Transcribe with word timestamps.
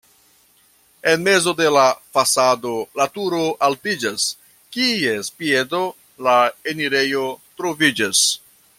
En 1.09 1.19
mezo 1.27 1.51
de 1.59 1.67
la 1.75 1.83
fasado 2.17 2.71
la 3.01 3.07
turo 3.19 3.43
altiĝas, 3.69 4.27
kies 4.77 5.33
piedo 5.43 5.85
la 6.29 6.37
enirejo 6.75 7.25
troviĝas. 7.61 8.29